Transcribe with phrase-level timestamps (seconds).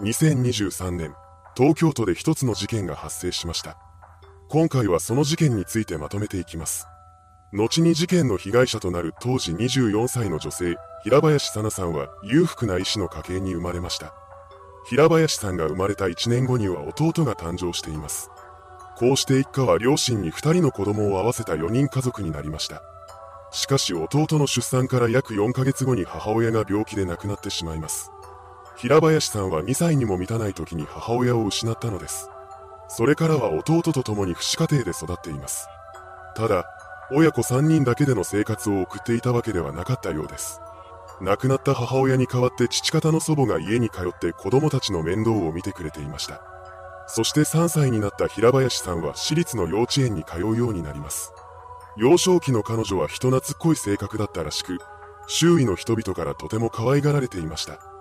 [0.00, 1.14] 2023年、
[1.56, 3.78] 東京都で一つの事件が発生しました。
[4.48, 6.88] 今回はその事件についてまとめていきます。
[7.52, 14.12] 後に事件の被害者となる当時24歳の女性、平林さなさんは裕福な医師の家系に生まれました。
[14.88, 18.30] 平林さんが生まれた1年後には弟が誕生しています。
[18.96, 22.82] こうして一家は両親に2人の子供を合わせた4人家族になりました。
[23.52, 28.10] しかし弟の出産から約4ヶ月後に母親が病気で亡くなってしまいます。
[28.76, 32.28] 平林さんは2歳にも満たない時に母親を失ったのです。
[32.88, 35.68] それからは弟と共に父子家庭で育っています。
[36.36, 36.66] ただ、
[37.12, 40.60] 親子3人だけでの生活を送っていたわけではなかったようです。
[41.20, 46.42] 亡くなった母親に代わって父方の祖母が家に通って子供たちの面倒を見てくれていました。
[47.06, 51.32] そして3歳になった平林さんは私立の幼稚園に通うようになります。
[51.96, 54.78] 幼少期の彼女は人懐っこい性格だったらしく、
[55.28, 57.93] 周囲の人々からとても可愛がられていました。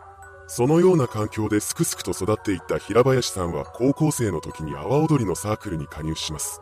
[0.56, 6.62] そのような環境ですくすくと育っていった平林さんは高校生の時に阿波踊りのサークルに加入します。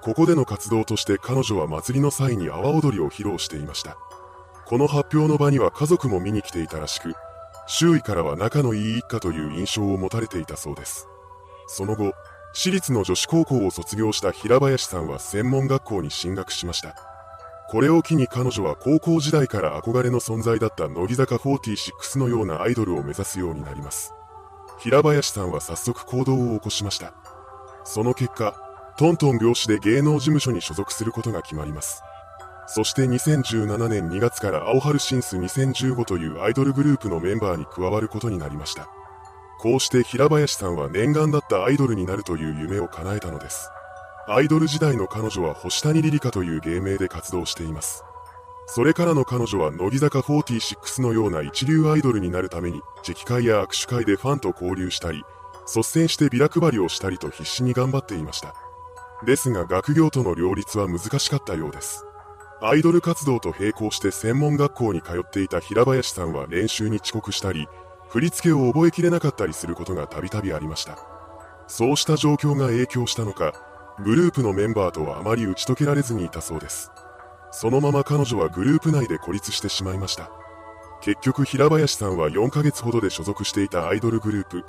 [0.00, 3.98] ここでの活動として彼女は祭りの際に阿波踊りを披露していました。
[4.64, 7.12] この発表の場には家族も見に来ていたらしく、
[7.66, 11.06] 周囲からは仲のいい一家という印象を持たれていたそうです。
[11.66, 12.14] その後、
[12.54, 17.17] 私立の女子高校を卒業した平林さんは専門学校に進学しました。
[17.70, 24.14] これを機に彼女は高校時代から憧れの存在だった乃木坂46のようなアイドルを目指すようになります。
[24.78, 27.12] 平林さんは早速行動を起こしました。
[27.84, 28.54] その結果、
[28.96, 32.02] トントン拍子で芸能事務所に所属することが決まります。
[32.68, 38.88] そして2017年2月から青春シンス2015というアイドルグループのメンバーに加わることになりました。
[39.58, 43.70] こうして平林さんは念願だったアイドルになるという夢を叶えたのです。
[44.30, 48.04] アイドル時代の彼女は星谷リリカという芸名で活動しています。
[48.66, 55.24] それからの彼女は乃木坂46のような一流アイドルになるために、チェキ会や握手会でファンと交流したり、
[55.74, 58.54] 率先してビラ配りをしたりと必死に頑張っていました。
[59.24, 62.04] ですが学業との両立は難しかったようです。
[62.60, 67.66] アイドル活動と並行して専門学校に通っていた平林さんは練習に遅刻したり、
[68.10, 70.98] 振り付けを覚えきれなかったりすることがたびたびありました。
[71.66, 73.54] そうした状況が影響したのか、
[74.04, 76.92] グループのメンバーとはあまり打ち解けられずにいたそうです。
[77.50, 80.30] そのまま彼女はグループ内で孤立してしまいました。
[81.00, 84.64] 結局平林さんは4ヶ月ほどで所属していたアイドルグループ、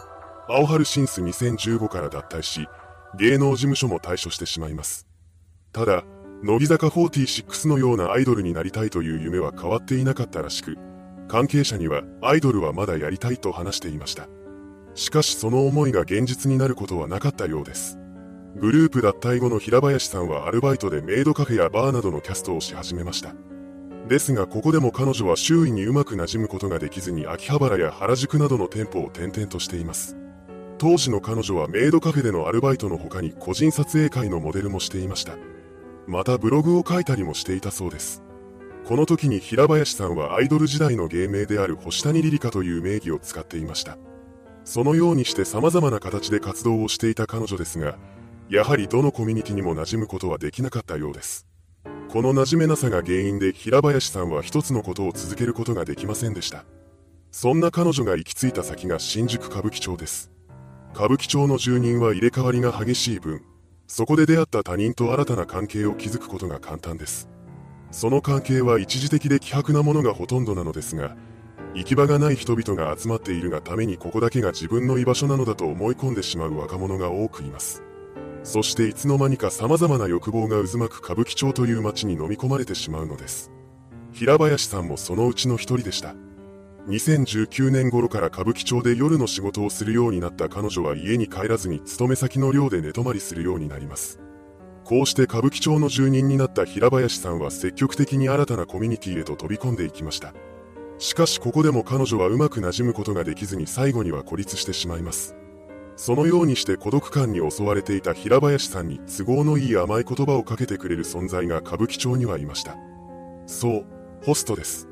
[0.48, 2.68] 青春シンス2015から脱退し、
[3.18, 5.08] 芸能事務所も退所してしまいます。
[5.74, 6.04] ただ、
[6.42, 10.78] 乃木坂46のようなアイドルになりたいという夢は変わっていなかったらしく、
[11.28, 14.28] 関係者にはアイドルはまだやりたいと話していました。
[14.96, 18.00] しかしその思いが現実になることはなかったようです。
[18.56, 23.36] グループ脱退後の平林さんはアルバイトでメイドカフェやバーなどのキャストをし始めました。
[24.08, 30.18] ですがここでも彼女は周囲にうまく馴染むことができずに秋葉原や原宿などの店舗を転々としています。
[30.80, 35.38] 当時の彼女はメイドカフェでのアルバイトの他に個人撮影会のモデルもしていました。
[36.08, 38.24] またブログを書いたりもしていたそうです。
[38.86, 44.00] この時に平林さんはアイドル時代の芸名である星谷リリカという名義を使っていました。
[44.66, 47.98] そのようにして様々な形で活動をしていた彼女ですが、
[48.50, 51.46] やはりどのコミュニティにも馴染むことはできなかったようです。
[52.10, 56.66] この馴染めなさが原因で平林さんは一つのことを続けることができませんでした。
[57.32, 60.32] そんな彼女が行き着いた先が新宿歌舞伎町です。
[60.96, 63.44] 歌舞伎町の住人は入れ替わりが激しい分、
[63.86, 67.30] そこで出会った他人と新たな関係を築くことが簡単です。
[67.92, 71.16] その関係は一時的で希薄なものがほとんどなのですが、
[71.76, 77.84] 行き場がない人々が集まっているがためにここだけが自分の居場所なのだと思い込んでしまう若者が多くいます。
[78.44, 83.52] そしていつの間にか様々な欲望が渦巻く歌舞伎町という街に飲み込まれてしまうのです。
[84.12, 86.16] 平林さんもそのうちの一人でした。
[86.88, 94.20] 2019年頃から歌舞伎町で夜の仕事をするようになった彼女は家に帰らずに勤め先の寮で寝泊まりするようになります。
[94.86, 100.34] こうして歌舞伎町の住人になった平林さんは積極的に新たなコミュニティへと飛び込んでいきました。
[100.98, 105.36] しかしここでも彼女はうまく馴染むことができずに最後には孤立してしまいます。
[106.00, 112.78] そのようにして孤独感に襲われていた平林さんに都合のいい甘い言葉をかけてくれる存在が歌舞伎町にはいました。
[113.48, 113.86] そう、
[114.24, 114.88] ホストです。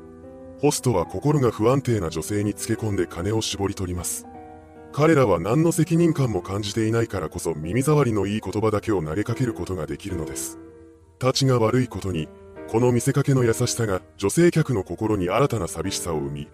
[0.60, 4.26] ホストは心が不安定な女性につけ込んで金を絞り取ります。
[4.92, 10.58] 彼らは何の責任感も感じていないからこそ耳障りのいい言葉だけを投げかけることができるのです。
[11.22, 12.28] 立ちが悪いことに、
[12.70, 16.48] この見せかけの優しさが女性客の心に新たな寂しさを生み、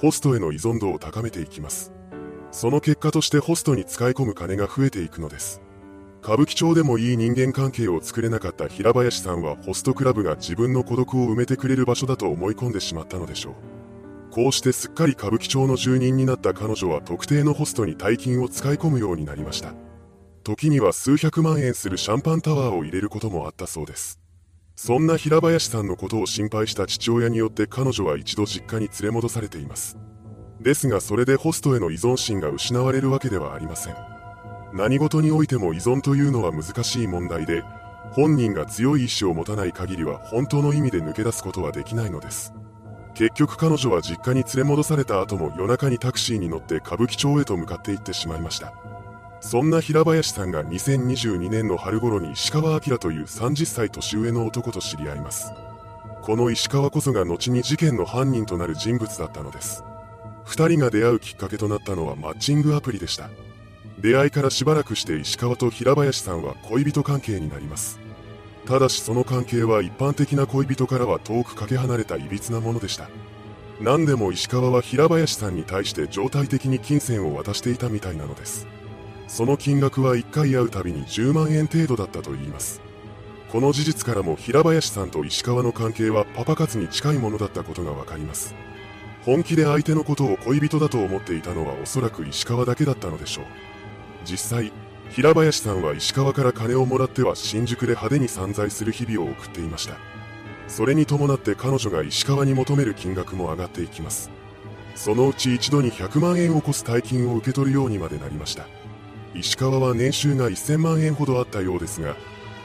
[0.00, 1.95] ホストへの依存度を高めていきます。
[2.50, 5.60] その結果としてホストに使い込む金が増えていくのです。
[6.22, 13.54] 歌舞伎町でもいい人間関係を作れなかった平林さんはホストクラブが自分の孤独を埋めてくれる場所だと思い込んでしまったのでしょう。
[14.30, 19.72] こうしてすっかり歌舞伎町の住人になった彼女は特定のホストに大金を使い込むようになりました。
[20.42, 24.20] 時には数百万円するシャンパンタワーを入れることもあったそうです。
[24.74, 29.96] そんな平林さんのことを心配した父親によって彼女は一度実家に連れ戻されています。
[30.66, 33.96] ですがそれでホストへの依存心が失われるわけではありません。
[34.72, 37.62] 何事においても依存というのは難しい問題で、
[38.10, 42.52] 本人が強い意志を持たない限りは本当の意味で抜け出すことはできないのです。
[43.14, 48.72] 結局彼女は実家に連れ戻された後も夜中にタクシーに乗って歌舞伎町へと向かって行ってしまいました。
[49.40, 55.52] そんな平林さんが2022年の春頃に石川明という30歳年上の男と知り合います。
[56.22, 59.84] この石川こそが後に事件の犯人となる人物だったのです。
[60.46, 63.28] 二人が出会うきっかけとなったのはマッチングアプリでした。
[63.98, 67.98] 出会いからしばらくして石川と平林さんは恋人関係になります。
[68.64, 73.10] ただしその関係は一般的な恋人からは遠くかけ離れた歪なものでした。
[73.80, 78.68] 何でも石川は平林さんに対して常態的に金銭を渡していたみたいなのです。
[79.26, 82.80] その金額は1回会うたびに10万円程度だったと言います。
[83.50, 88.54] この事実からも平林さんと石川の関係はパパ活に近いものだったことがわかります。
[89.26, 93.44] 本気で相手のことを恋人だと思っていたのはおそらく石川だけだったのでしょう。
[94.24, 94.72] 実際、
[95.10, 99.96] 平林さんは石川から金をもらっては新宿で派手に散財する日々を送っていました。
[100.68, 104.30] それに伴って彼女が石川に求める金額も上がっていきます。
[104.94, 108.68] そのうち一度に100万円を超す大金を受け取るようにまでなりました。
[109.34, 112.14] 石川は年収が1000万円ほどあったようですが、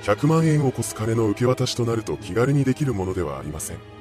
[0.03, 4.00] 100万円を超す金の受け渡しとなると気軽にできるものではありません。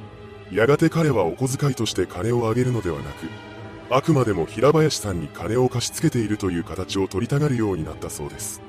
[0.50, 3.28] やがて彼はお小遣いとして金をあげるのではなく、
[3.90, 8.60] あくまでも平林さんに金を貸し付けているという形を取りたがるようになったそうです。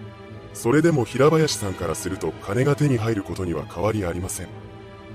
[0.53, 4.47] それでも平林さんからすると金が手に入ることには変わりありません。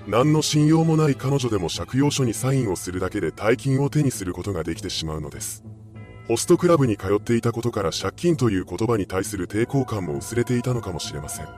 [0.06, 5.64] 何の信用もない彼女でも借用書にサインをするだけで大金を手にすることができてしまうのです。
[6.28, 11.48] ホストクラブに通っていたことから借金という言葉に対する抵抗感も薄れていたのかもしれません。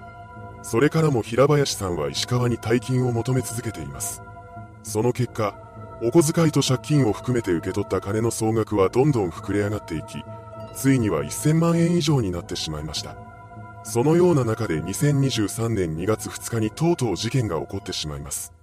[0.63, 4.23] それからも平林さんは石川に大金を求め続けています。
[4.89, 5.55] その結果、
[6.03, 10.25] お小遣いと借金を含めて受け取った金の総額はどんどん膨れ上がっていき、
[10.75, 13.15] ついには1000万円以上になってしまいました。
[13.85, 18.55] そのような中で2023年2月2日にとうとう事件が起こってしまいます。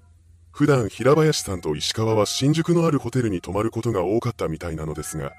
[0.51, 5.31] 普段平林さんと石川は新宿のあるホテルに泊まることが多かったみたいなのですが、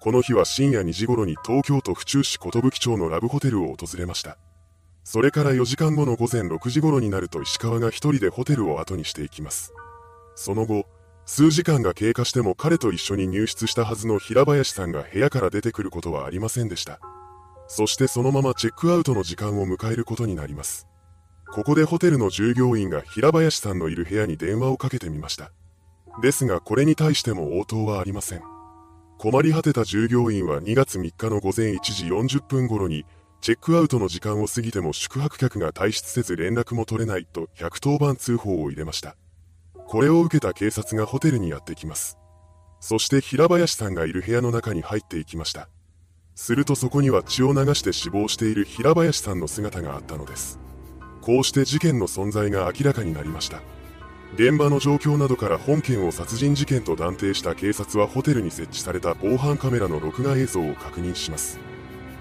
[0.00, 4.36] この日は深夜2時頃に東京都府中市寿町のラブホテルを訪れました。
[5.02, 9.72] それから4時間後の午前6時頃になると石川が一人でホテルを後にしていきます。
[10.36, 10.86] その後、
[11.24, 17.00] 数時間が経過しても彼と一緒に入室したはずの平林さんが部屋から出てくることはありませんでした。
[17.66, 20.86] そしてそのままチェックアウトの時間を迎えることになります。
[21.52, 25.50] ここでホテルの従業員が平林さんのいる部屋に電話をかけてみました。
[26.22, 28.42] ですがこれに対しても応答はありません。
[29.18, 33.04] 困り果てた従業員は2月3日の午前1時40分頃に、
[33.40, 39.16] チェックアウトの時間を過ぎても宿泊客が退出せず連絡も取れないと110番通報を入れました。
[39.88, 42.18] これを受けた警察がホテルにやってきます。
[42.80, 45.68] そして平林さんがいる部屋の中に入っていきました。
[46.34, 50.58] するとそこには血を流して死亡している平林さんの姿があったのです。
[51.22, 53.62] こうして事件の存在が明らかになりました。
[54.34, 61.58] 現場の状況などから本件を殺人事件と断定した警察はホテルに設置された防犯カメラの録画映像を確認します。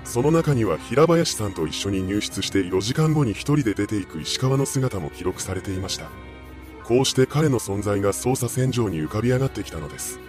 [0.03, 6.09] その中には平林さんと一緒に入室して4時間後に1人で出ていく石川の姿も記録されていました。
[6.87, 10.19] こうして彼の存在が捜査線上に浮かび上がってきたのです。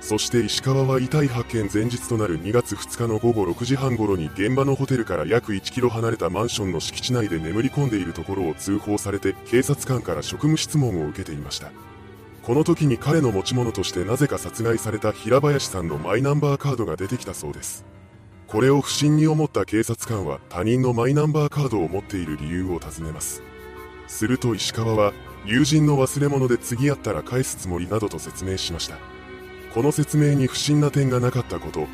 [0.00, 11.72] そして石川は遺体発見前日となる2月2日の午後6時半頃に現場のホテルから約1キロ離れたマンションの敷地内で眠り込んでいるところを通報されて警察官から職務質問を受けていました。
[12.44, 17.84] この時に彼の持ち物としてなぜか殺害された平林さんのマイナンバーカードが出てきたそうです。
[18.46, 23.42] これを不審に思った警察官は他人のマイナンバーカードを持っている理由を尋ねます。
[24.06, 25.12] すると石川は、
[25.46, 28.96] 友人の忘れ物で次会ったら返すつもりなどと説明しました。
[29.72, 31.86] この説明に不審な点がなかったこと、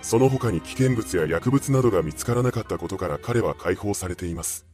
[0.00, 4.64] その他に危険物や薬物などが見つからなかったことから彼は解放されています。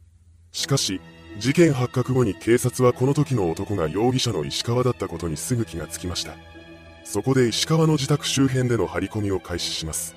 [0.53, 1.01] しかし、
[1.39, 6.35] 事件発覚後に警察はこの時の男が容疑者の石川だったことにすぐ気がつきました。
[7.05, 10.15] そこで石川の自宅周辺での張り込みを開始します。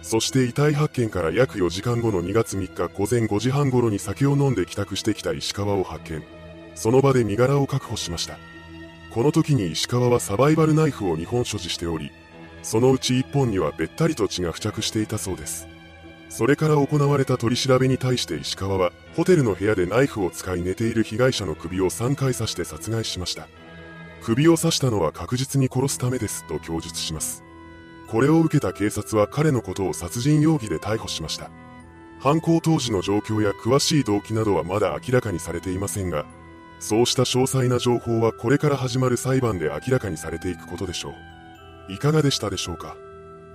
[0.00, 6.39] そして遺体発見から約4時間後の2月3日午前5時半頃に酒を飲んで帰宅してきた石川を発見。
[6.80, 8.38] その場で身柄を確保しました。
[9.10, 12.10] この時に石川はサバイバルナイフを2本所持しており、
[12.62, 15.68] そのうち1本にはべったりと血が付着していたそうです。
[16.30, 23.46] それから行われた取り調べに対して石川は、ホテルの部屋でナイフを使い寝ている被害者の首を3回刺して殺害しました。
[24.22, 27.44] 首を刺したのは確実に殺すためですと供述します。
[28.08, 31.50] これを受けた警察は彼のことを殺人容疑で逮捕しました。
[32.20, 36.24] 犯行当時の状況や詳しい動機などはまだ明らかにされていませんが、
[36.80, 41.10] そうした詳細な情報はこれから始まる裁判で明らかにされていくことでしょ
[41.88, 41.92] う。
[41.92, 42.96] いかがでしたでしょうか？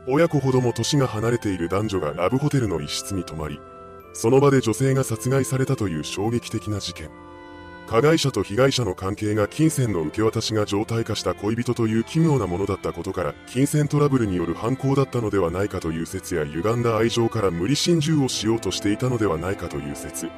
[0.08, 3.60] 親子ほども年が離れている男女がラブホテルの一室に泊まり、
[4.14, 7.10] その場で女性が殺害されたという衝撃的な事件。
[7.88, 20.30] 加害者と被害者の関係が金銭の受け渡しが常態化した恋人という奇妙なものだったことから、金銭トラブルによる犯行だったのではないかという説や歪んだ愛情から無理心中をしようとしていたのではないかという説。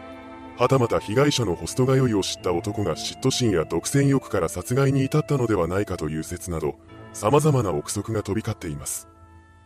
[0.57, 6.73] はたまた被害者のホスト通いを知った男が嫉妬心や独占欲から殺害に至ったのではないかという説など、
[7.13, 9.07] 様々な憶測が飛び交っています。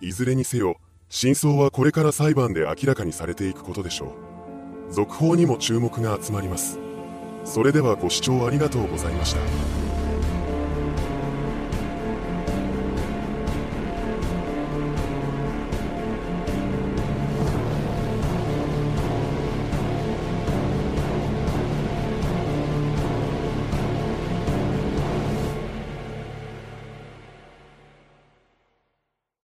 [0.01, 0.75] いずれにせよ、
[1.07, 4.15] 真相はこれから裁判で明らかにされていくことでしょ
[4.89, 4.93] う。
[4.93, 6.77] 続報にも注目が集まります。
[7.45, 9.90] それではご視聴ありがとうございました。